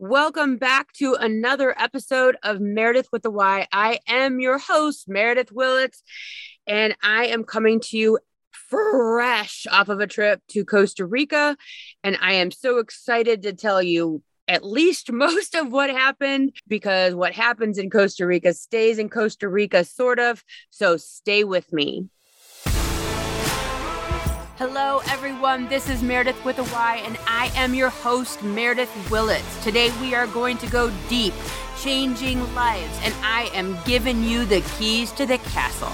[0.00, 3.66] Welcome back to another episode of Meredith with the Y.
[3.72, 6.04] I am your host, Meredith Willits,
[6.68, 8.20] and I am coming to you
[8.52, 11.56] fresh off of a trip to Costa Rica.
[12.04, 17.16] And I am so excited to tell you at least most of what happened because
[17.16, 20.44] what happens in Costa Rica stays in Costa Rica, sort of.
[20.70, 22.08] So stay with me.
[24.58, 25.68] Hello, everyone.
[25.68, 29.62] This is Meredith with a Y, and I am your host, Meredith Willits.
[29.62, 31.32] Today, we are going to go deep,
[31.80, 35.92] changing lives, and I am giving you the keys to the castle.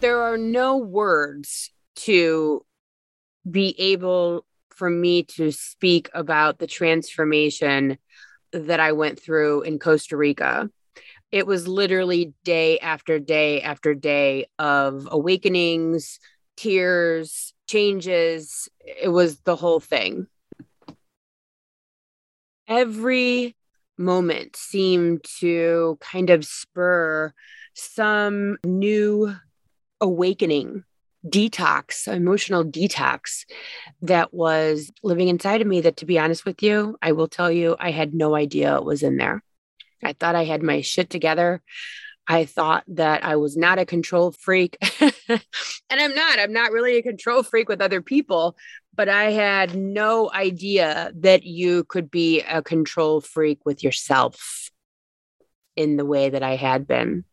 [0.00, 2.66] There are no words to
[3.48, 7.96] be able for me to speak about the transformation
[8.52, 10.68] that I went through in Costa Rica
[11.32, 16.18] it was literally day after day after day of awakenings,
[16.56, 18.68] tears, changes.
[18.80, 20.26] It was the whole thing.
[22.66, 23.56] Every
[23.96, 27.32] moment seemed to kind of spur
[27.74, 29.34] some new
[30.00, 30.84] awakening,
[31.26, 33.44] detox, emotional detox
[34.02, 35.80] that was living inside of me.
[35.80, 38.84] That, to be honest with you, I will tell you, I had no idea it
[38.84, 39.42] was in there.
[40.02, 41.62] I thought I had my shit together.
[42.26, 44.78] I thought that I was not a control freak.
[45.00, 45.40] and
[45.90, 46.38] I'm not.
[46.38, 48.56] I'm not really a control freak with other people,
[48.94, 54.70] but I had no idea that you could be a control freak with yourself
[55.76, 57.24] in the way that I had been.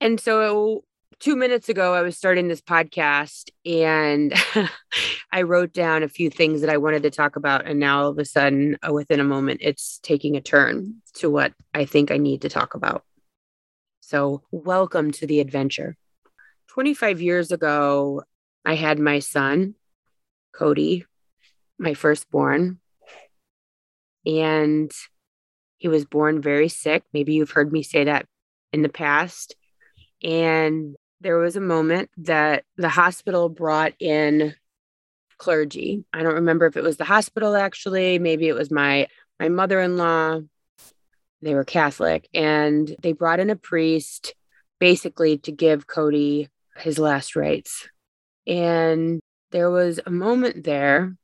[0.00, 0.84] And so
[1.20, 4.34] two minutes ago, I was starting this podcast and
[5.32, 7.66] I wrote down a few things that I wanted to talk about.
[7.66, 11.30] And now all of a sudden, uh, within a moment, it's taking a turn to
[11.30, 13.04] what I think I need to talk about.
[14.00, 15.96] So, welcome to the adventure.
[16.68, 18.22] 25 years ago,
[18.64, 19.74] I had my son,
[20.52, 21.04] Cody,
[21.78, 22.78] my firstborn,
[24.24, 24.90] and
[25.78, 27.02] he was born very sick.
[27.12, 28.26] Maybe you've heard me say that
[28.72, 29.56] in the past.
[30.22, 34.54] And there was a moment that the hospital brought in
[35.38, 36.04] clergy.
[36.12, 40.40] I don't remember if it was the hospital actually, maybe it was my my mother-in-law.
[41.42, 44.34] They were Catholic and they brought in a priest
[44.78, 47.88] basically to give Cody his last rites.
[48.46, 49.20] And
[49.52, 51.16] there was a moment there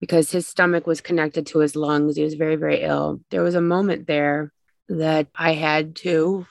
[0.00, 2.16] because his stomach was connected to his lungs.
[2.16, 3.20] He was very, very ill.
[3.30, 4.52] There was a moment there
[4.88, 6.46] that I had to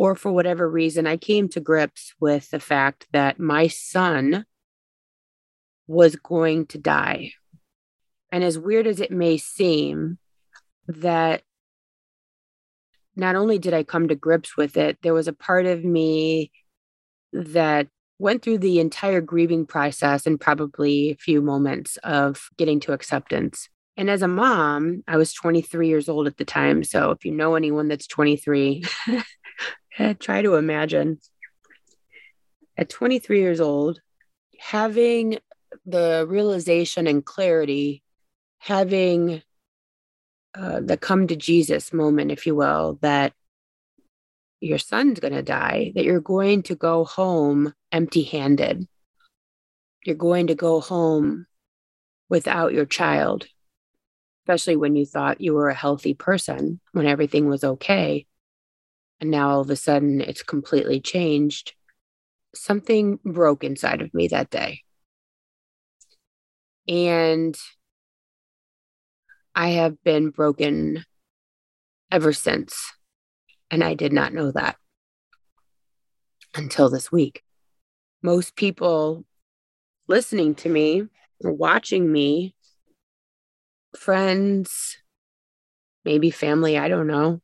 [0.00, 4.46] or for whatever reason, I came to grips with the fact that my son
[5.86, 7.32] was going to die.
[8.32, 10.16] And as weird as it may seem,
[10.88, 11.42] that
[13.14, 16.50] not only did I come to grips with it, there was a part of me
[17.34, 17.88] that
[18.18, 23.68] went through the entire grieving process in probably a few moments of getting to acceptance.
[23.98, 26.84] And as a mom, I was 23 years old at the time.
[26.84, 28.82] So if you know anyone that's 23,
[30.18, 31.18] try to imagine
[32.76, 34.00] at 23 years old,
[34.58, 35.38] having
[35.84, 38.02] the realization and clarity,
[38.58, 39.42] having
[40.54, 43.32] uh, the come to Jesus moment, if you will, that
[44.60, 48.86] your son's going to die, that you're going to go home empty handed.
[50.04, 51.46] You're going to go home
[52.28, 53.46] without your child,
[54.42, 58.26] especially when you thought you were a healthy person, when everything was okay
[59.20, 61.74] and now all of a sudden it's completely changed.
[62.54, 64.82] Something broke inside of me that day.
[66.88, 67.56] And
[69.54, 71.04] I have been broken
[72.10, 72.92] ever since.
[73.70, 74.76] And I did not know that
[76.54, 77.42] until this week.
[78.22, 79.24] Most people
[80.08, 81.08] listening to me
[81.42, 82.54] watching me,
[83.96, 84.98] friends,
[86.04, 87.40] maybe family, I don't know,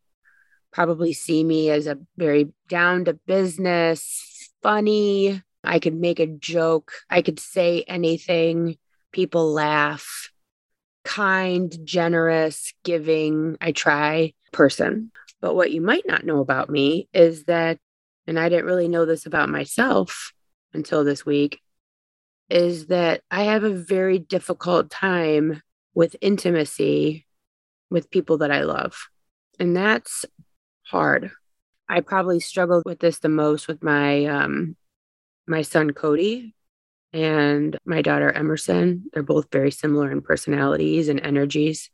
[0.77, 5.43] probably see me as a very down to business, funny.
[5.65, 6.93] I could make a joke.
[7.09, 8.77] I could say anything.
[9.11, 10.31] People laugh.
[11.03, 13.57] Kind, generous, giving.
[13.59, 15.13] I try person.
[15.41, 17.79] But what you might not know about me is that,
[18.27, 20.35] and I didn't really know this about myself
[20.75, 21.59] until this week,
[22.51, 25.63] is that I have a very difficult time
[25.95, 27.25] with intimacy
[27.89, 29.09] with people that I love.
[29.59, 30.27] And that's
[30.87, 31.31] hard.
[31.89, 34.77] I probably struggled with this the most with my um
[35.47, 36.55] my son Cody
[37.13, 39.05] and my daughter Emerson.
[39.13, 41.91] They're both very similar in personalities and energies.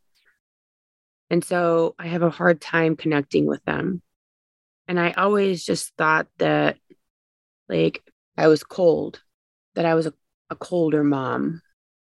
[1.31, 4.03] And so I have a hard time connecting with them.
[4.89, 6.77] And I always just thought that
[7.69, 8.03] like
[8.37, 9.23] I was cold,
[9.75, 10.15] that I was a,
[10.50, 11.62] a colder mom.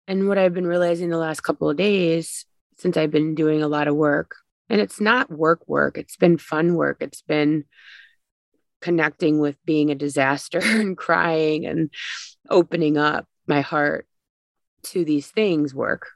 [0.07, 2.45] And what I've been realizing the last couple of days
[2.77, 4.35] since I've been doing a lot of work,
[4.69, 6.97] and it's not work work, it's been fun work.
[7.01, 7.65] It's been
[8.81, 11.89] connecting with being a disaster and crying and
[12.49, 14.07] opening up my heart
[14.83, 16.09] to these things work.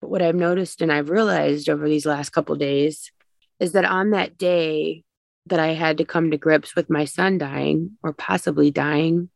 [0.00, 3.10] But what I've noticed and I've realized over these last couple days
[3.58, 5.04] is that on that day
[5.46, 9.30] that I had to come to grips with my son dying or possibly dying,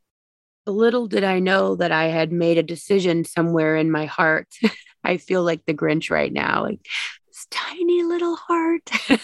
[0.71, 4.49] little did I know that I had made a decision somewhere in my heart.
[5.05, 6.81] I feel like the Grinch right now, like
[7.41, 8.91] this tiny little heart.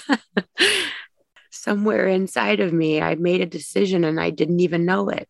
[1.50, 5.28] somewhere inside of me, I made a decision and I didn't even know it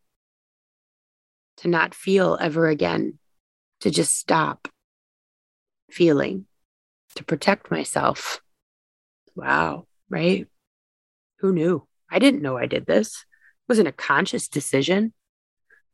[1.58, 3.18] to not feel ever again,
[3.80, 4.68] to just stop
[5.90, 6.46] feeling,
[7.14, 8.42] to protect myself.
[9.34, 10.46] Wow, right?
[11.38, 11.86] Who knew?
[12.10, 13.08] I didn't know I did this.
[13.08, 15.12] It wasn't a conscious decision.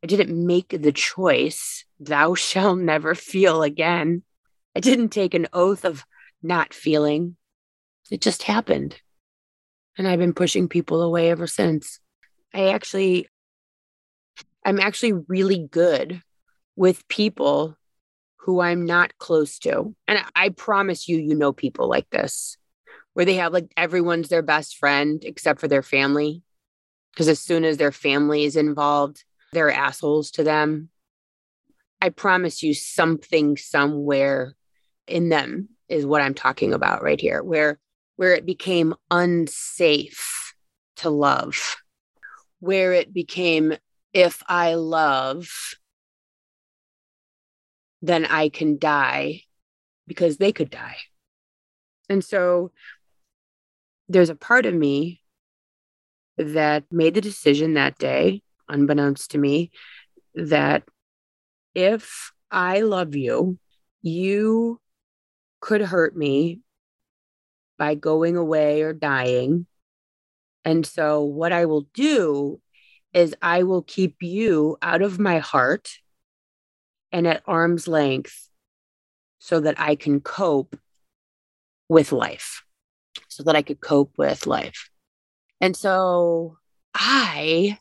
[0.02, 4.24] I didn't make the choice, thou shalt never feel again.
[4.74, 6.04] I didn't take an oath of
[6.42, 7.36] not feeling.
[8.10, 9.00] It just happened.
[9.96, 12.00] And I've been pushing people away ever since.
[12.54, 13.28] I actually,
[14.64, 16.22] I'm actually really good
[16.76, 17.76] with people
[18.38, 19.94] who I'm not close to.
[20.08, 22.56] And I promise you, you know people like this,
[23.12, 26.42] where they have like everyone's their best friend except for their family.
[27.12, 30.88] Because as soon as their family is involved, they're assholes to them.
[32.00, 34.54] I promise you, something somewhere
[35.06, 37.78] in them is what I'm talking about right here, where
[38.16, 40.54] where it became unsafe
[40.96, 41.76] to love,
[42.60, 43.74] where it became
[44.12, 45.48] if I love,
[48.02, 49.42] then I can die
[50.06, 50.96] because they could die.
[52.08, 52.72] And so
[54.08, 55.20] there's a part of me
[56.36, 59.70] that made the decision that day, unbeknownst to me,
[60.34, 60.82] that
[61.74, 63.58] if I love you,
[64.02, 64.80] you
[65.62, 66.60] could hurt me
[67.78, 69.66] by going away or dying.
[70.66, 72.60] And so, what I will do
[73.14, 75.88] is I will keep you out of my heart
[77.10, 78.48] and at arm's length
[79.38, 80.76] so that I can cope
[81.88, 82.64] with life,
[83.28, 84.90] so that I could cope with life.
[85.60, 86.58] And so
[86.94, 87.78] I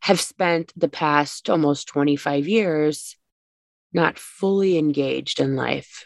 [0.00, 3.16] have spent the past almost 25 years
[3.92, 6.04] not fully engaged in life.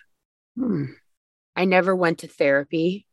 [0.56, 0.84] Hmm.
[1.54, 3.06] I never went to therapy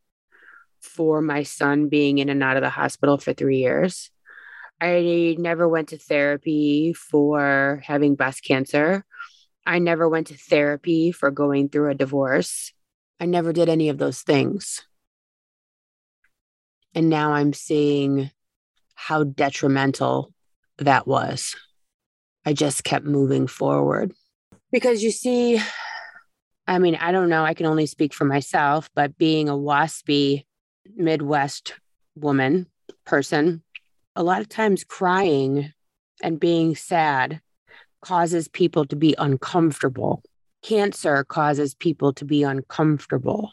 [0.81, 4.11] for my son being in and out of the hospital for three years.
[4.81, 9.03] I never went to therapy for having breast cancer
[9.69, 12.73] I never went to therapy for going through a divorce.
[13.19, 14.81] I never did any of those things.
[16.95, 18.31] And now I'm seeing
[18.95, 20.33] how detrimental
[20.79, 21.55] that was.
[22.45, 24.11] I just kept moving forward.
[24.71, 25.61] Because you see,
[26.69, 30.45] I mean, I don't know, I can only speak for myself, but being a waspy
[30.95, 31.73] Midwest
[32.15, 32.67] woman
[33.05, 33.63] person,
[34.15, 35.73] a lot of times crying
[36.21, 37.41] and being sad
[38.01, 40.21] causes people to be uncomfortable.
[40.61, 43.51] Cancer causes people to be uncomfortable.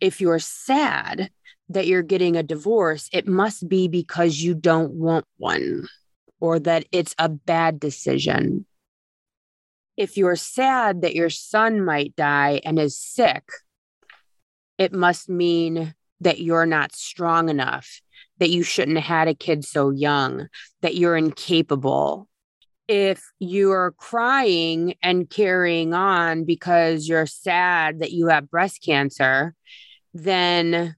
[0.00, 1.30] If you're sad
[1.68, 5.86] that you're getting a divorce, it must be because you don't want one
[6.40, 8.66] or that it's a bad decision.
[10.00, 13.44] If you're sad that your son might die and is sick,
[14.78, 18.00] it must mean that you're not strong enough,
[18.38, 20.48] that you shouldn't have had a kid so young,
[20.80, 22.30] that you're incapable,
[22.88, 29.54] if you are crying and carrying on because you're sad that you have breast cancer,
[30.14, 30.96] then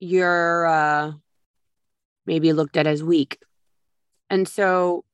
[0.00, 1.12] you're uh,
[2.26, 3.38] maybe looked at as weak.
[4.28, 5.04] And so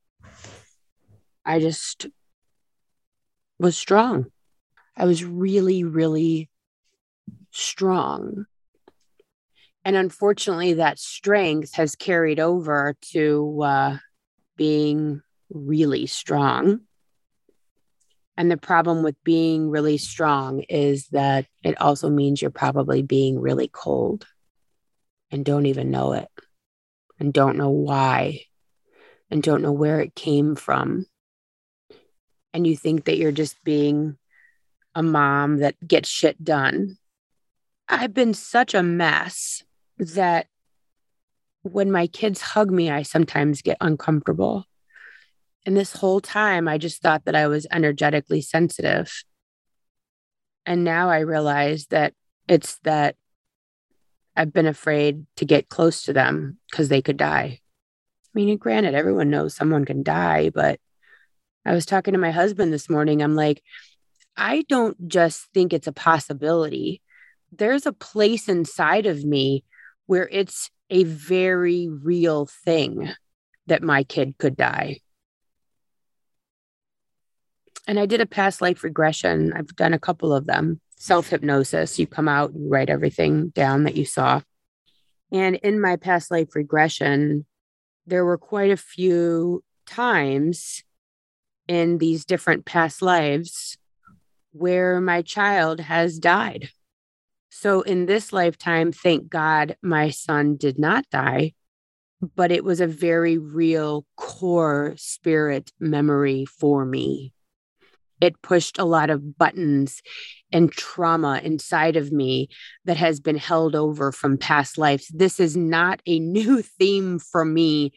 [1.44, 2.08] I just
[3.60, 4.26] was strong.
[4.96, 6.48] I was really, really
[7.50, 8.46] strong.
[9.84, 13.96] And unfortunately, that strength has carried over to uh,
[14.56, 16.80] being really strong.
[18.36, 23.38] And the problem with being really strong is that it also means you're probably being
[23.38, 24.26] really cold
[25.30, 26.28] and don't even know it
[27.18, 28.40] and don't know why
[29.30, 31.06] and don't know where it came from.
[32.52, 34.16] And you think that you're just being
[34.94, 36.96] a mom that gets shit done.
[37.88, 39.62] I've been such a mess
[39.98, 40.46] that
[41.62, 44.64] when my kids hug me, I sometimes get uncomfortable.
[45.66, 49.24] And this whole time, I just thought that I was energetically sensitive.
[50.64, 52.14] And now I realize that
[52.48, 53.16] it's that
[54.36, 57.60] I've been afraid to get close to them because they could die.
[57.60, 60.80] I mean, granted, everyone knows someone can die, but
[61.64, 63.22] I was talking to my husband this morning.
[63.22, 63.62] I'm like,
[64.36, 67.02] I don't just think it's a possibility.
[67.52, 69.64] There's a place inside of me
[70.06, 73.12] where it's a very real thing
[73.66, 75.00] that my kid could die.
[77.86, 79.52] And I did a past life regression.
[79.52, 80.80] I've done a couple of them.
[80.96, 81.98] Self hypnosis.
[81.98, 84.42] You come out, you write everything down that you saw.
[85.32, 87.46] And in my past life regression,
[88.06, 90.82] there were quite a few times
[91.70, 93.78] in these different past lives
[94.50, 96.68] where my child has died.
[97.48, 101.52] So in this lifetime, thank God my son did not die,
[102.34, 107.32] but it was a very real core spirit memory for me.
[108.20, 110.02] It pushed a lot of buttons
[110.50, 112.48] and trauma inside of me
[112.84, 115.06] that has been held over from past lives.
[115.06, 117.92] This is not a new theme for me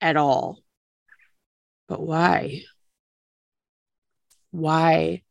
[0.00, 0.60] at all.
[1.88, 2.62] But why?
[4.52, 5.22] Why?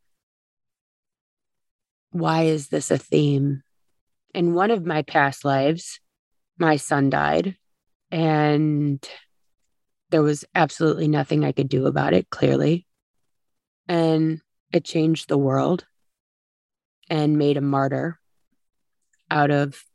[2.12, 3.64] Why is this a theme?
[4.34, 6.00] In one of my past lives,
[6.58, 7.56] my son died,
[8.10, 9.08] and
[10.10, 12.86] there was absolutely nothing I could do about it, clearly.
[13.88, 14.42] And
[14.74, 15.86] it changed the world
[17.10, 18.20] and made a martyr
[19.30, 19.86] out of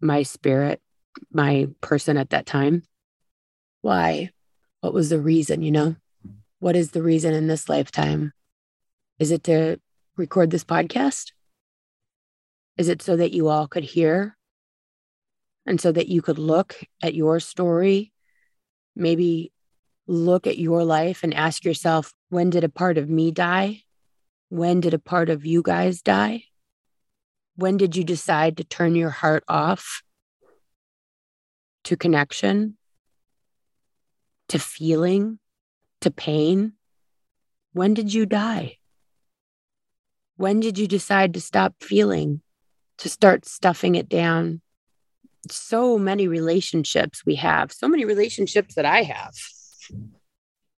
[0.00, 0.82] my spirit,
[1.30, 2.82] my person at that time.
[3.80, 4.30] Why?
[4.80, 5.96] What was the reason, you know?
[6.58, 8.32] What is the reason in this lifetime?
[9.22, 9.78] Is it to
[10.16, 11.30] record this podcast?
[12.76, 14.36] Is it so that you all could hear
[15.64, 18.12] and so that you could look at your story,
[18.96, 19.52] maybe
[20.08, 23.84] look at your life and ask yourself, when did a part of me die?
[24.48, 26.42] When did a part of you guys die?
[27.54, 30.02] When did you decide to turn your heart off
[31.84, 32.76] to connection,
[34.48, 35.38] to feeling,
[36.00, 36.72] to pain?
[37.72, 38.78] When did you die?
[40.42, 42.42] When did you decide to stop feeling,
[42.98, 44.60] to start stuffing it down?
[45.48, 49.34] So many relationships we have, so many relationships that I have.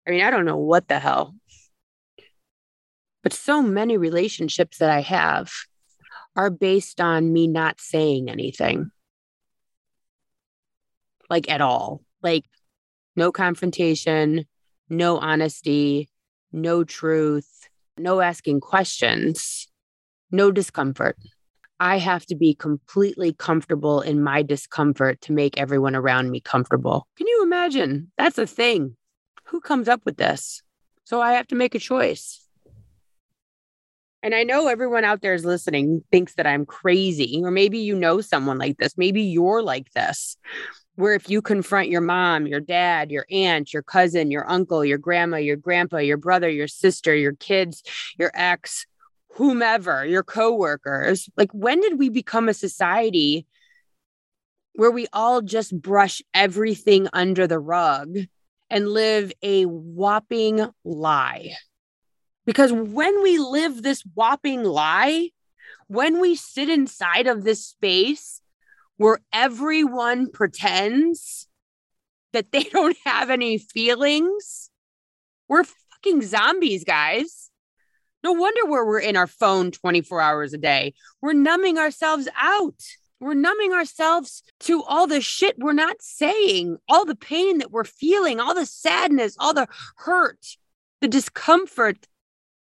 [0.05, 1.37] I mean, I don't know what the hell,
[3.23, 5.53] but so many relationships that I have
[6.35, 8.91] are based on me not saying anything,
[11.31, 12.03] like at all.
[12.21, 12.47] Like,
[13.15, 14.45] no confrontation,
[14.89, 16.11] no honesty,
[16.51, 17.69] no truth,
[17.99, 19.69] no asking questions,
[20.31, 21.17] no discomfort.
[21.81, 27.09] I have to be completely comfortable in my discomfort to make everyone around me comfortable.
[27.17, 28.13] Can you imagine?
[28.17, 28.97] That's a thing.
[29.47, 30.63] Who comes up with this?
[31.05, 32.39] So I have to make a choice.
[34.23, 37.97] And I know everyone out there is listening thinks that I'm crazy, or maybe you
[37.97, 38.97] know someone like this.
[38.97, 40.37] Maybe you're like this,
[40.97, 44.99] where if you confront your mom, your dad, your aunt, your cousin, your uncle, your
[44.99, 47.83] grandma, your grandpa, your brother, your sister, your kids,
[48.19, 48.87] your ex,
[49.35, 53.47] whomever, your coworkers, like when did we become a society
[54.75, 58.17] where we all just brush everything under the rug
[58.69, 61.53] and live a whopping lie?
[62.45, 65.31] Because when we live this whopping lie,
[65.87, 68.42] when we sit inside of this space
[68.97, 71.49] where everyone pretends
[72.33, 74.71] that they don't have any feelings,
[75.49, 77.51] we're fucking zombies, guys.
[78.25, 80.95] No wonder where we're in our phone 24 hours a day.
[81.21, 82.81] We're numbing ourselves out.
[83.19, 87.85] We're numbing ourselves to all the shit we're not saying, all the pain that we're
[87.85, 90.39] feeling, all the sadness, all the hurt,
[91.01, 92.07] the discomfort,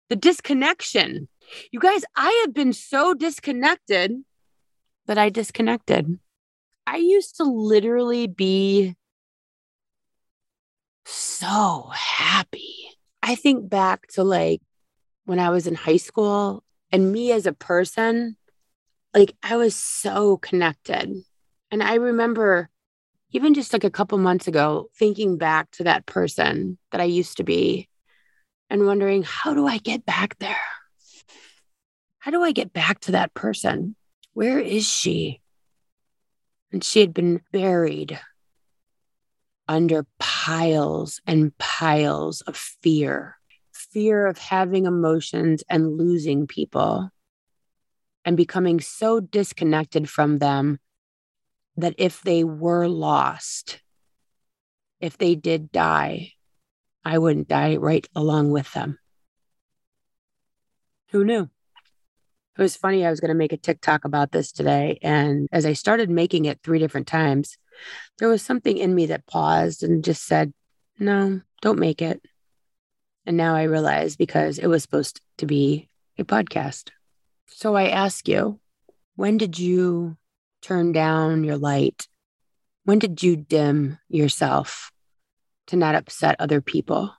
[0.09, 1.29] the disconnection.
[1.71, 4.13] You guys, I have been so disconnected
[5.09, 6.19] that I disconnected.
[6.87, 8.95] I used to literally be
[11.05, 12.91] so happy.
[13.23, 14.61] I think back to like
[15.25, 16.62] when I was in high school
[16.93, 18.37] and me as a person,
[19.15, 21.12] like I was so connected.
[21.71, 22.71] And I remember
[23.33, 27.38] even just like a couple months ago thinking back to that person that I used
[27.38, 27.88] to be
[28.71, 30.57] and wondering, how do I get back there?
[32.19, 33.97] How do I get back to that person?
[34.38, 35.40] Where is she?
[36.71, 38.21] And she had been buried
[39.66, 43.35] under piles and piles of fear
[43.73, 47.11] fear of having emotions and losing people
[48.25, 50.78] and becoming so disconnected from them
[51.76, 53.83] that if they were lost,
[55.00, 56.30] if they did die,
[57.04, 59.00] I wouldn't die right along with them.
[61.09, 61.50] Who knew?
[62.59, 63.07] It was funny.
[63.07, 64.99] I was going to make a TikTok about this today.
[65.00, 67.57] And as I started making it three different times,
[68.19, 70.53] there was something in me that paused and just said,
[70.99, 72.21] no, don't make it.
[73.25, 75.88] And now I realize because it was supposed to be
[76.19, 76.91] a podcast.
[77.47, 78.59] So I ask you,
[79.15, 80.17] when did you
[80.61, 82.09] turn down your light?
[82.85, 84.91] When did you dim yourself
[85.69, 87.15] to not upset other people?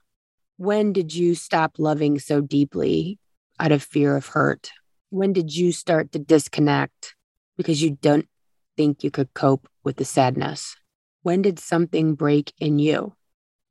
[0.58, 3.18] When did you stop loving so deeply
[3.58, 4.70] out of fear of hurt?
[5.10, 7.16] When did you start to disconnect
[7.56, 8.28] because you don't
[8.76, 10.76] think you could cope with the sadness?
[11.22, 13.14] When did something break in you?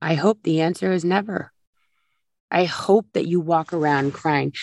[0.01, 1.51] I hope the answer is never.
[2.51, 4.53] I hope that you walk around crying.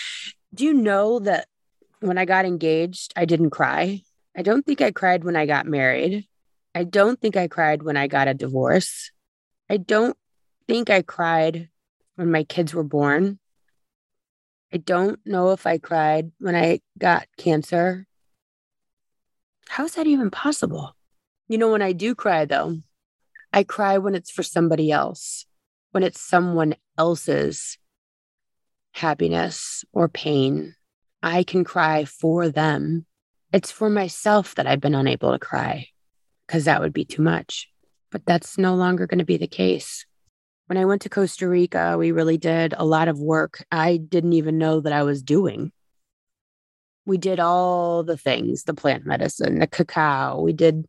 [0.54, 1.48] Do you know that
[2.00, 4.02] when I got engaged, I didn't cry?
[4.36, 6.26] I don't think I cried when I got married.
[6.74, 9.10] I don't think I cried when I got a divorce.
[9.70, 10.16] I don't
[10.68, 11.70] think I cried
[12.16, 13.38] when my kids were born.
[14.72, 18.06] I don't know if I cried when I got cancer.
[19.68, 20.96] How's that even possible?
[21.48, 22.78] You know, when I do cry, though,
[23.52, 25.46] I cry when it's for somebody else,
[25.92, 27.78] when it's someone else's
[28.92, 30.74] happiness or pain.
[31.22, 33.06] I can cry for them.
[33.52, 35.88] It's for myself that I've been unable to cry
[36.46, 37.68] because that would be too much.
[38.10, 40.06] But that's no longer going to be the case.
[40.66, 44.32] When I went to Costa Rica, we really did a lot of work I didn't
[44.32, 45.72] even know that I was doing.
[47.04, 50.86] We did all the things, the plant medicine, the cacao, we did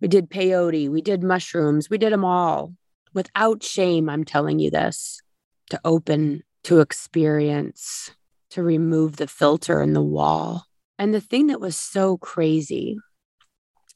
[0.00, 2.74] we did peyote, we did mushrooms, we did them all
[3.16, 5.22] without shame, I'm telling you this,
[5.70, 8.10] to open, to experience,
[8.50, 10.66] to remove the filter and the wall.
[10.98, 12.98] And the thing that was so crazy,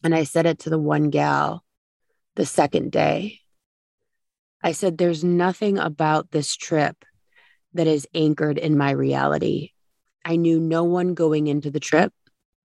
[0.03, 1.63] and I said it to the one gal
[2.35, 3.41] the second day,
[4.63, 7.05] I said, There's nothing about this trip
[7.75, 9.71] that is anchored in my reality.
[10.25, 12.13] I knew no one going into the trip.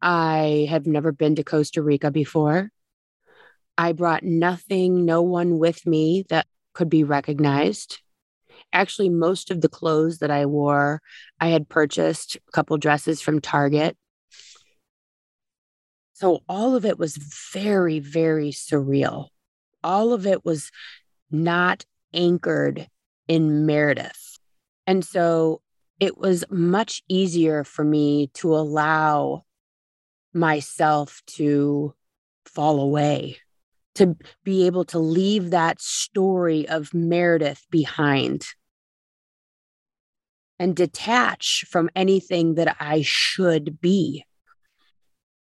[0.02, 2.70] I have never been to Costa Rica before.
[3.78, 8.00] I brought nothing, no one with me that could be recognized.
[8.74, 11.02] Actually, most of the clothes that I wore,
[11.40, 13.98] I had purchased a couple dresses from Target.
[16.14, 17.18] So all of it was
[17.54, 19.28] very, very surreal.
[19.84, 20.72] All of it was
[21.44, 22.88] not anchored
[23.28, 24.40] in Meredith.
[24.88, 25.62] And so
[26.00, 29.46] it was much easier for me to allow
[30.34, 31.94] myself to
[32.46, 33.38] fall away
[33.96, 38.46] to be able to leave that story of Meredith behind
[40.60, 44.26] and detach from anything that I should be.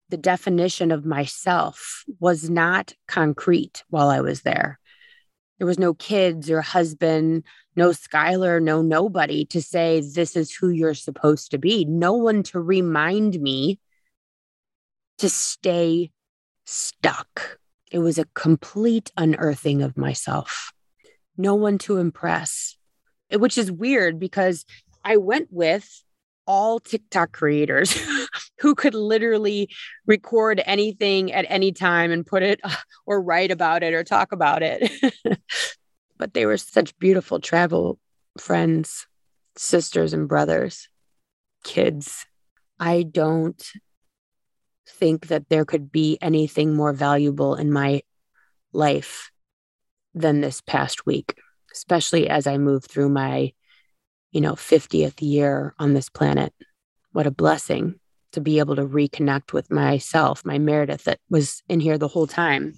[0.08, 4.78] The definition of myself was not concrete while I was there.
[5.58, 7.44] There was no kids or husband,
[7.76, 11.84] no Skylar, no nobody to say, this is who you're supposed to be.
[11.84, 13.78] No one to remind me
[15.18, 16.10] to stay
[16.64, 17.58] stuck.
[17.90, 20.72] It was a complete unearthing of myself.
[21.36, 22.76] No one to impress,
[23.32, 24.64] which is weird because
[25.04, 25.88] I went with
[26.46, 27.96] all TikTok creators
[28.58, 29.68] who could literally
[30.06, 32.60] record anything at any time and put it
[33.06, 34.90] or write about it or talk about it.
[36.18, 37.98] but they were such beautiful travel
[38.38, 39.06] friends,
[39.56, 40.88] sisters and brothers,
[41.62, 42.26] kids.
[42.80, 43.62] I don't
[44.88, 48.02] think that there could be anything more valuable in my
[48.72, 49.30] life
[50.14, 51.38] than this past week,
[51.72, 53.52] especially as I move through my,
[54.32, 56.52] you know, 50th year on this planet.
[57.12, 58.00] What a blessing
[58.34, 62.26] to be able to reconnect with myself, my Meredith that was in here the whole
[62.26, 62.74] time.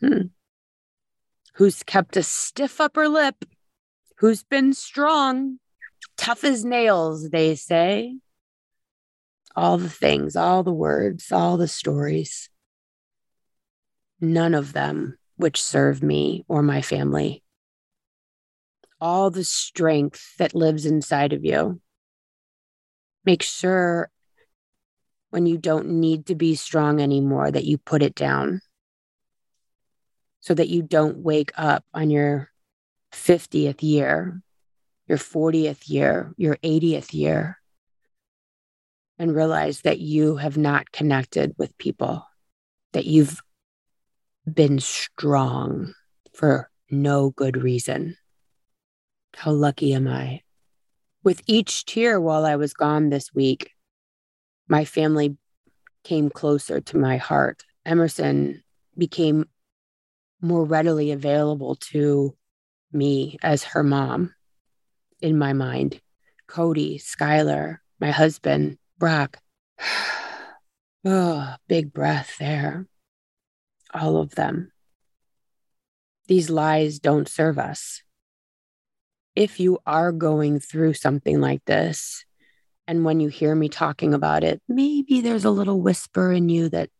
[0.00, 0.28] Hmm.
[1.54, 3.44] Who's kept a stiff upper lip,
[4.18, 5.58] who's been strong,
[6.16, 8.16] tough as nails, they say
[9.54, 12.50] all the things, all the words, all the stories,
[14.20, 17.42] none of them which serve me or my family.
[19.00, 21.80] All the strength that lives inside of you.
[23.24, 24.10] Make sure
[25.36, 28.62] when you don't need to be strong anymore that you put it down
[30.40, 32.50] so that you don't wake up on your
[33.12, 34.40] 50th year,
[35.06, 37.58] your 40th year, your 80th year
[39.18, 42.26] and realize that you have not connected with people,
[42.94, 43.38] that you've
[44.50, 45.92] been strong
[46.32, 48.16] for no good reason.
[49.34, 50.40] How lucky am I?
[51.22, 53.75] With each tear while I was gone this week,
[54.68, 55.36] my family
[56.04, 57.64] came closer to my heart.
[57.84, 58.62] Emerson
[58.96, 59.48] became
[60.40, 62.36] more readily available to
[62.92, 64.34] me as her mom
[65.20, 66.00] in my mind.
[66.46, 69.38] Cody, Skylar, my husband, Brock.
[71.08, 72.88] Oh, big breath there.
[73.94, 74.72] All of them.
[76.26, 78.02] These lies don't serve us.
[79.36, 82.25] If you are going through something like this,
[82.86, 86.68] and when you hear me talking about it, maybe there's a little whisper in you
[86.68, 86.90] that,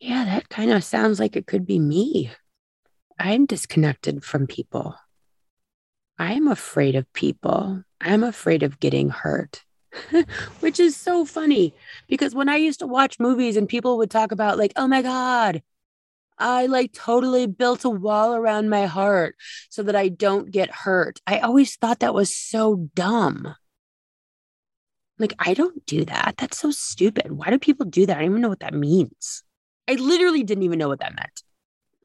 [0.00, 2.32] yeah, that kind of sounds like it could be me.
[3.18, 4.96] I'm disconnected from people.
[6.18, 7.84] I'm afraid of people.
[8.00, 9.64] I'm afraid of getting hurt,
[10.60, 11.74] which is so funny
[12.08, 15.02] because when I used to watch movies and people would talk about, like, oh my
[15.02, 15.62] God,
[16.38, 19.36] I like totally built a wall around my heart
[19.70, 21.20] so that I don't get hurt.
[21.26, 23.54] I always thought that was so dumb.
[25.18, 26.34] Like, I don't do that.
[26.36, 27.32] That's so stupid.
[27.32, 28.18] Why do people do that?
[28.18, 29.42] I don't even know what that means.
[29.88, 31.42] I literally didn't even know what that meant,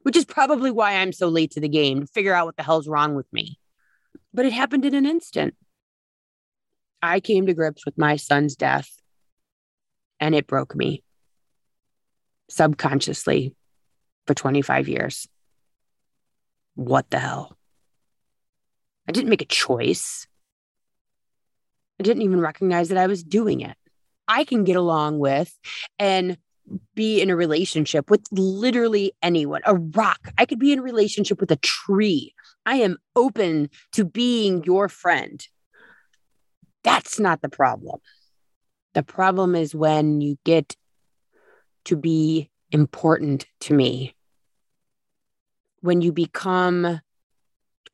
[0.03, 2.63] which is probably why I'm so late to the game to figure out what the
[2.63, 3.59] hell's wrong with me.
[4.33, 5.55] But it happened in an instant.
[7.01, 8.89] I came to grips with my son's death
[10.19, 11.03] and it broke me
[12.49, 13.55] subconsciously
[14.27, 15.27] for 25 years.
[16.75, 17.57] What the hell?
[19.07, 20.27] I didn't make a choice.
[22.01, 23.77] I didn't even recognize that I was doing it.
[24.27, 25.55] I can get along with
[25.99, 26.35] and
[26.95, 30.17] be in a relationship with literally anyone, a rock.
[30.35, 32.33] I could be in a relationship with a tree.
[32.65, 35.47] I am open to being your friend.
[36.83, 37.99] That's not the problem.
[38.95, 40.75] The problem is when you get
[41.85, 44.15] to be important to me,
[45.81, 46.99] when you become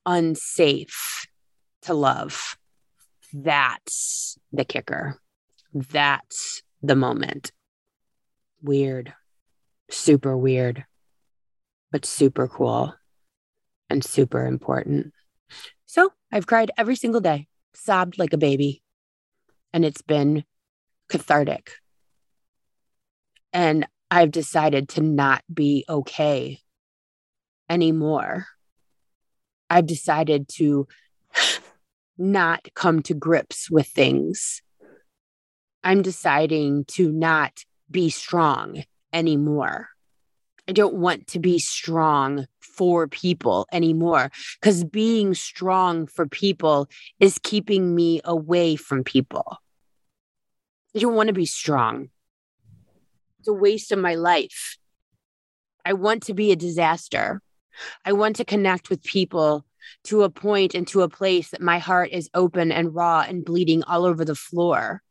[0.06, 1.28] unsafe
[1.82, 2.58] to love
[3.44, 5.20] that's the kicker.
[5.74, 7.52] That's the moment.
[8.62, 9.14] Weird.
[9.90, 10.86] Super weird,
[11.92, 12.94] but super cool
[13.90, 15.14] and super important.
[15.86, 18.82] So I've cried every single day, sobbed like a baby,
[19.72, 20.44] and it's been
[21.08, 21.72] cathartic.
[23.54, 26.60] And I've decided to not be okay
[27.70, 28.48] anymore.
[29.70, 30.88] I've decided to
[32.18, 34.62] not come to grips with things.
[35.84, 39.90] I'm deciding to not be strong anymore.
[40.68, 47.40] I don't want to be strong for people anymore because being strong for people is
[47.42, 49.58] keeping me away from people.
[50.96, 52.10] I don't want to be strong.
[53.40, 54.78] It's a waste of my life.
[55.86, 57.42] I want to be a disaster.
[58.04, 59.66] I want to connect with people
[60.06, 63.46] to a point and to a place that my heart is open and raw and
[63.46, 65.02] bleeding all over the floor.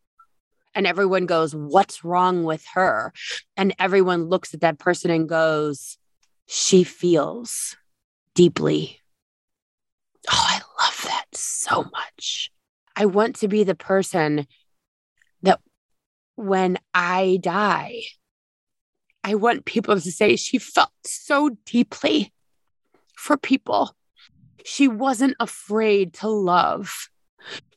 [0.74, 3.12] And everyone goes, What's wrong with her?
[3.56, 5.98] And everyone looks at that person and goes,
[6.46, 7.76] She feels
[8.34, 9.00] deeply.
[10.30, 12.50] Oh, I love that so much.
[12.94, 14.46] I want to be the person
[15.42, 15.60] that
[16.34, 18.02] when I die,
[19.22, 22.32] I want people to say she felt so deeply
[23.16, 23.96] for people
[24.66, 27.08] she wasn't afraid to love.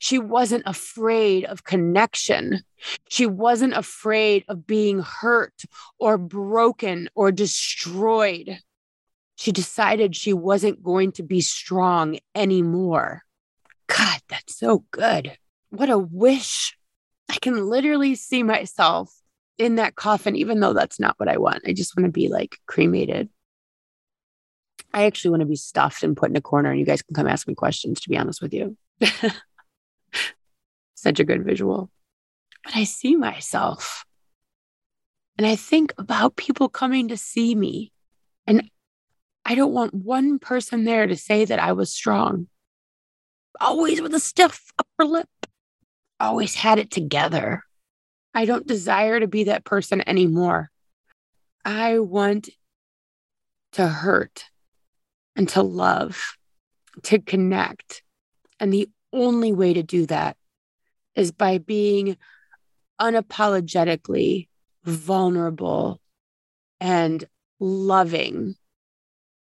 [0.00, 2.64] She wasn't afraid of connection.
[3.08, 5.54] She wasn't afraid of being hurt
[6.00, 8.58] or broken or destroyed.
[9.36, 13.22] She decided she wasn't going to be strong anymore.
[13.86, 15.36] God, that's so good.
[15.70, 16.76] What a wish.
[17.28, 19.14] I can literally see myself
[19.58, 21.62] in that coffin, even though that's not what I want.
[21.68, 23.28] I just want to be like cremated.
[24.92, 27.14] I actually want to be stuffed and put in a corner and you guys can
[27.14, 28.76] come ask me questions, to be honest with you.
[30.94, 31.90] Such a good visual.
[32.64, 34.04] But I see myself
[35.40, 37.92] and I think about people coming to see me.
[38.46, 38.70] And
[39.46, 42.46] I don't want one person there to say that I was strong.
[43.58, 45.30] Always with a stiff upper lip,
[46.20, 47.62] always had it together.
[48.34, 50.70] I don't desire to be that person anymore.
[51.64, 52.50] I want
[53.72, 54.49] to hurt
[55.36, 56.36] and to love,
[57.04, 58.02] to connect.
[58.58, 60.36] And the only way to do that
[61.14, 62.16] is by being
[63.00, 64.48] unapologetically
[64.84, 66.00] vulnerable
[66.80, 67.24] and
[67.58, 68.54] loving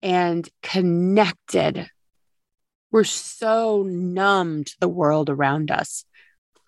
[0.03, 1.89] and connected.
[2.91, 6.05] We're so numb to the world around us.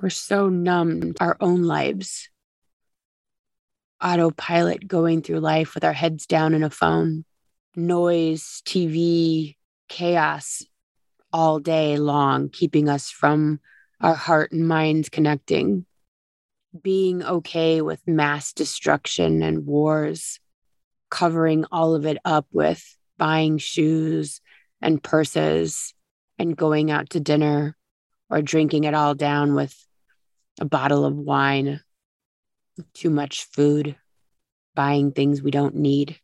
[0.00, 2.28] We're so numb to our own lives.
[4.02, 7.24] Autopilot going through life with our heads down in a phone
[7.76, 9.56] noise, TV,
[9.88, 10.64] chaos
[11.32, 13.60] all day long, keeping us from
[14.00, 15.86] our heart and minds connecting.
[16.82, 20.38] Being okay with mass destruction and wars,
[21.10, 24.40] covering all of it up with buying shoes
[24.80, 25.94] and purses
[26.38, 27.76] and going out to dinner
[28.30, 29.76] or drinking it all down with
[30.60, 31.80] a bottle of wine,
[32.94, 33.96] too much food,
[34.74, 36.20] buying things we don't need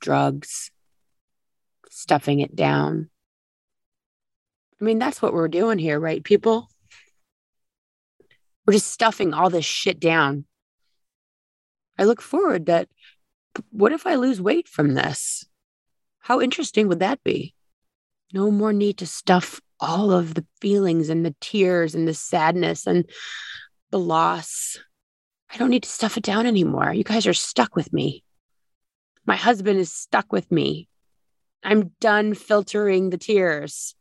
[0.00, 0.70] drugs,
[1.90, 3.10] stuffing it down.
[4.80, 6.68] I mean, that's what we're doing here, right, people?
[8.66, 10.46] We're just stuffing all this shit down.
[11.98, 12.88] I look forward that
[13.70, 15.44] what if I lose weight from this?
[16.20, 17.54] How interesting would that be?
[18.32, 22.86] No more need to stuff all of the feelings and the tears and the sadness
[22.86, 23.08] and
[23.90, 24.78] the loss.
[25.52, 26.92] I don't need to stuff it down anymore.
[26.92, 28.22] You guys are stuck with me.
[29.26, 30.88] My husband is stuck with me.
[31.62, 33.94] I'm done filtering the tears,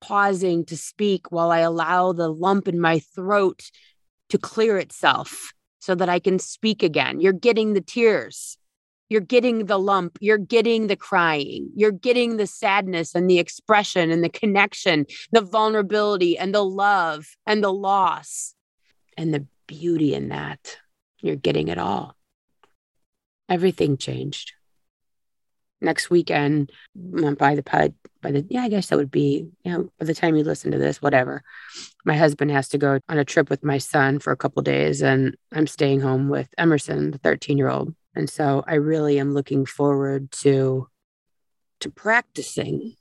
[0.00, 3.70] pausing to speak while I allow the lump in my throat
[4.28, 7.20] to clear itself so that I can speak again.
[7.20, 8.58] You're getting the tears.
[9.08, 10.18] You're getting the lump.
[10.20, 11.70] You're getting the crying.
[11.74, 17.26] You're getting the sadness and the expression and the connection, the vulnerability and the love
[17.46, 18.54] and the loss
[19.16, 20.76] and the beauty in that.
[21.20, 22.16] You're getting it all.
[23.48, 24.52] Everything changed
[25.80, 29.90] next weekend by the pod by the yeah i guess that would be you know
[29.98, 31.42] by the time you listen to this whatever.
[32.04, 35.02] My husband has to go on a trip with my son for a couple days
[35.02, 39.34] and i'm staying home with emerson the 13 year old and so i really am
[39.34, 40.88] looking forward to
[41.80, 42.96] to practicing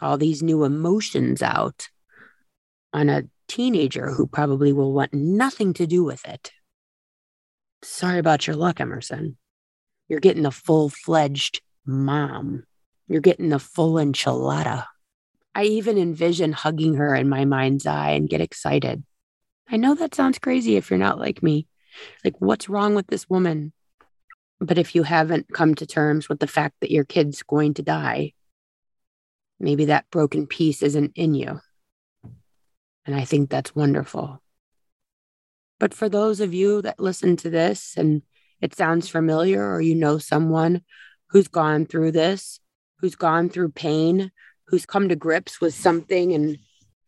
[0.00, 1.88] all these new emotions out
[2.92, 6.52] on a teenager who probably will want nothing to do with it.
[7.82, 9.36] Sorry about your luck emerson.
[10.08, 12.64] You're getting a full-fledged mom.
[13.08, 14.86] You're getting the full enchilada.
[15.54, 19.04] I even envision hugging her in my mind's eye and get excited.
[19.68, 21.66] I know that sounds crazy if you're not like me.
[22.24, 23.72] Like, what's wrong with this woman?
[24.60, 27.82] But if you haven't come to terms with the fact that your kid's going to
[27.82, 28.32] die,
[29.60, 31.60] maybe that broken piece isn't in you.
[33.06, 34.42] And I think that's wonderful.
[35.78, 38.22] But for those of you that listen to this and
[38.60, 40.82] it sounds familiar, or you know someone
[41.34, 42.60] who's gone through this,
[43.00, 44.30] who's gone through pain,
[44.68, 46.56] who's come to grips with something and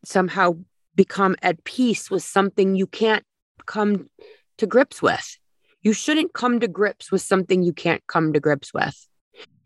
[0.04, 0.56] somehow
[0.96, 3.22] become at peace with something you can't
[3.66, 4.10] come
[4.58, 5.38] to grips with.
[5.82, 9.06] You shouldn't come to grips with something you can't come to grips with.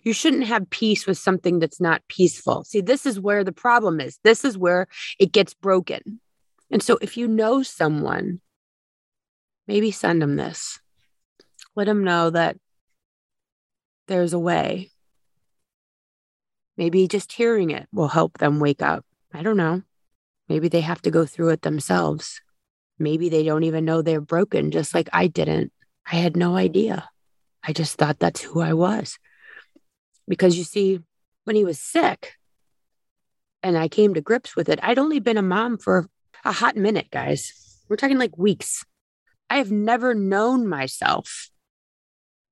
[0.02, 2.64] You shouldn't have peace with something that's not peaceful.
[2.64, 4.18] See, this is where the problem is.
[4.24, 6.20] This is where it gets broken.
[6.70, 8.42] And so if you know someone,
[9.66, 10.78] maybe send them this.
[11.76, 12.58] Let them know that
[14.10, 14.90] there's a way.
[16.76, 19.06] Maybe just hearing it will help them wake up.
[19.32, 19.82] I don't know.
[20.48, 22.40] Maybe they have to go through it themselves.
[22.98, 25.72] Maybe they don't even know they're broken, just like I didn't.
[26.10, 27.08] I had no idea.
[27.62, 29.16] I just thought that's who I was.
[30.26, 31.00] Because you see,
[31.44, 32.34] when he was sick
[33.62, 36.08] and I came to grips with it, I'd only been a mom for
[36.44, 37.80] a hot minute, guys.
[37.88, 38.84] We're talking like weeks.
[39.48, 41.49] I have never known myself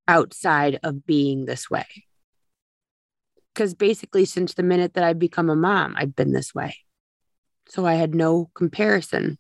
[0.09, 1.87] outside of being this way.
[3.55, 6.77] Because basically, since the minute that I become a mom, I've been this way.
[7.69, 9.39] So I had no comparison.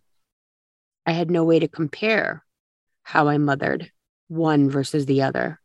[1.06, 2.44] I had no way to compare
[3.02, 3.90] how I mothered
[4.28, 5.60] one versus the other.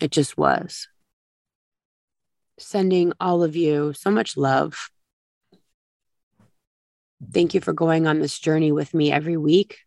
[0.00, 0.88] It just was.
[2.58, 4.90] Sending all of you so much love.
[7.32, 9.78] Thank you for going on this journey with me every week.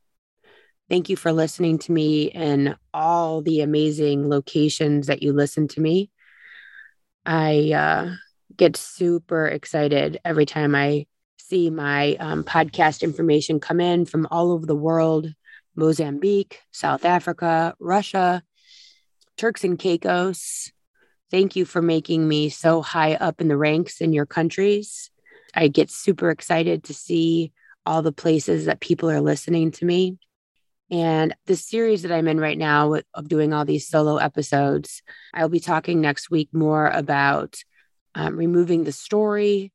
[0.89, 5.82] Thank you for listening to me in all the amazing locations that you listen to
[5.82, 6.12] me.
[7.26, 8.15] I uh,
[8.56, 14.52] get super excited every time I see my um, podcast information come in from all
[14.52, 15.34] over the world
[15.76, 18.43] Mozambique, South Africa, Russia,
[19.38, 20.71] Turks and Caicos.
[21.32, 25.10] Thank you for making me so high up in the ranks in your countries.
[25.54, 27.52] I get super excited to see
[27.86, 30.17] all the places that people are listening to me.
[30.91, 35.02] And the series that I'm in right now of doing all these solo episodes,
[35.34, 37.58] I'll be talking next week more about
[38.13, 39.71] um, removing the story.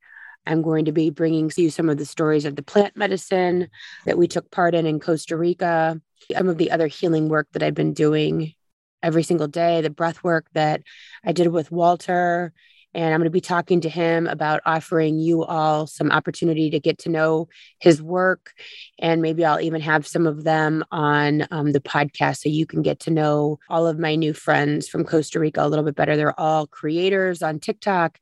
[0.46, 3.68] I'm going to be bringing to you some of the stories of the plant medicine
[4.07, 6.01] that we took part in in Costa Rica,
[6.33, 8.55] some of the other healing work that I've been doing
[9.03, 10.83] every single day, the breath work that
[11.25, 12.53] I did with Walter
[12.92, 16.81] and I'm going to be talking to him about offering you all some opportunity to
[16.81, 17.48] get to know
[17.79, 18.53] his work.
[18.98, 22.83] And maybe I'll even have some of them on um, the podcast so you can
[22.83, 26.16] get to know all of my new friends from Costa Rica a little bit better.
[26.16, 28.18] They're all creators on TikTok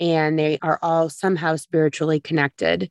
[0.00, 2.90] and they are all somehow spiritually connected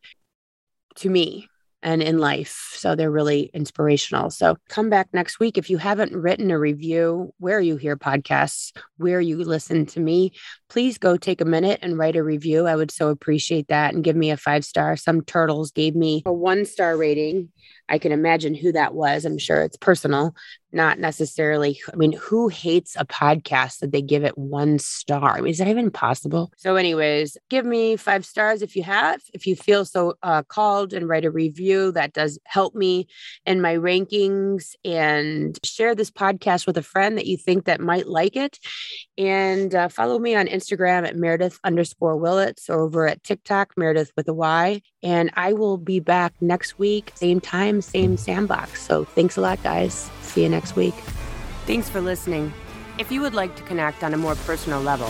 [0.95, 1.47] to me
[1.83, 2.73] and in life.
[2.75, 4.31] So they're really inspirational.
[4.31, 5.57] So come back next week.
[5.57, 10.31] If you haven't written a review where you hear podcasts, where you listen to me,
[10.69, 12.65] please go take a minute and write a review.
[12.65, 14.95] I would so appreciate that and give me a five star.
[14.95, 17.49] Some turtles gave me a one star rating.
[17.93, 19.23] I can imagine who that was.
[19.23, 20.33] I'm sure it's personal,
[20.71, 21.79] not necessarily.
[21.93, 25.37] I mean, who hates a podcast that they give it one star?
[25.37, 26.51] I mean, is that even possible?
[26.57, 29.21] So, anyways, give me five stars if you have.
[29.31, 33.05] If you feel so uh, called and write a review, that does help me
[33.45, 34.73] in my rankings.
[34.83, 38.57] And share this podcast with a friend that you think that might like it.
[39.19, 44.11] And uh, follow me on Instagram at Meredith underscore Willits or over at TikTok, Meredith
[44.17, 44.81] with a Y.
[45.03, 48.81] And I will be back next week, same time, same sandbox.
[48.81, 50.09] So thanks a lot, guys.
[50.21, 50.95] See you next week.
[51.65, 52.51] Thanks for listening.
[52.97, 55.07] If you would like to connect on a more personal level,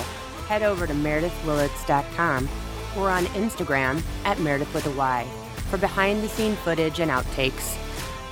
[0.48, 2.50] head over to meredithwillits.com
[2.98, 5.26] or on Instagram at Meredith with a Y
[5.70, 7.76] for behind the scene footage and outtakes.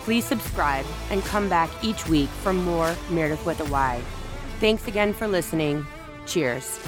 [0.03, 4.01] Please subscribe and come back each week for more Meredith with a Y.
[4.59, 5.85] Thanks again for listening.
[6.25, 6.79] Cheers.